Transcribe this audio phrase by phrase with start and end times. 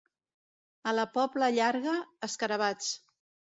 [0.91, 1.95] A la Pobla Llarga,
[2.31, 2.91] escarabats.